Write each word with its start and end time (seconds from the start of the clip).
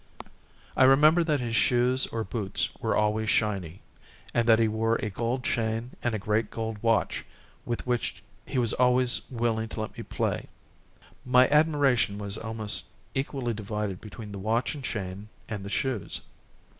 I 0.75 0.85
remember 0.85 1.23
that 1.23 1.41
his 1.41 1.55
shoes 1.55 2.07
or 2.07 2.23
boots 2.23 2.69
were 2.79 2.97
always 2.97 3.29
shiny, 3.29 3.81
and 4.33 4.47
that 4.49 4.57
he 4.57 4.67
wore 4.67 4.95
a 4.95 5.11
gold 5.11 5.43
chain 5.43 5.91
and 6.01 6.15
a 6.15 6.17
great 6.17 6.49
gold 6.49 6.81
watch 6.81 7.23
with 7.65 7.85
which 7.85 8.23
he 8.47 8.57
was 8.57 8.73
always 8.73 9.21
willing 9.29 9.67
to 9.69 9.79
let 9.81 9.95
me 9.95 10.01
play. 10.03 10.47
My 11.23 11.47
admiration 11.49 12.17
was 12.17 12.35
almost 12.35 12.87
equally 13.13 13.53
divided 13.53 14.01
between 14.01 14.31
the 14.31 14.39
watch 14.39 14.73
and 14.73 14.83
chain 14.83 15.29
and 15.47 15.63
the 15.63 15.69
shoes. 15.69 16.21